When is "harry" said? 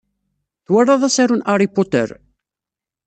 1.49-1.67